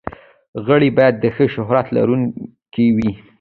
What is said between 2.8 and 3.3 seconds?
وي.